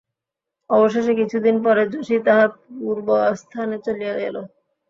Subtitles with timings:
[0.69, 2.49] অবশেষে কিছুদিন পরে যশি তাহার
[2.75, 4.35] পূর্বস্থানে চলিয়া গেল।